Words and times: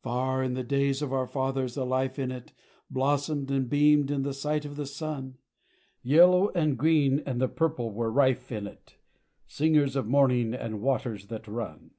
_Far 0.02 0.42
in 0.42 0.52
the 0.52 0.62
days 0.62 1.00
of 1.00 1.10
our 1.10 1.26
fathers, 1.26 1.74
the 1.74 1.86
life 1.86 2.18
in 2.18 2.30
it 2.30 2.52
Blossomed 2.90 3.50
and 3.50 3.66
beamed 3.66 4.10
in 4.10 4.20
the 4.20 4.34
sight 4.34 4.66
of 4.66 4.76
the 4.76 4.84
sun: 4.84 5.38
Yellow 6.02 6.50
and 6.52 6.76
green 6.76 7.20
and 7.24 7.40
the 7.40 7.48
purple 7.48 7.90
were 7.90 8.12
rife 8.12 8.52
in 8.52 8.66
it, 8.66 8.96
Singers 9.46 9.96
of 9.96 10.06
morning 10.06 10.52
and 10.52 10.82
waters 10.82 11.28
that 11.28 11.48
run. 11.48 11.92